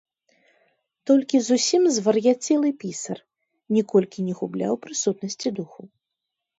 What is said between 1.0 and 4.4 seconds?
Толькі зусім звар'яцелы пісар ніколькі